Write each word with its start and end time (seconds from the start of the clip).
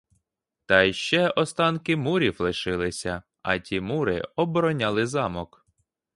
Та 0.65 0.81
й 0.83 0.93
ще 0.93 1.29
останки 1.29 1.95
мурів 1.95 2.35
лишилися, 2.41 3.21
а 3.41 3.59
ті 3.59 3.81
мури 3.81 4.21
обороняли 4.35 5.07
замок. 5.07 5.67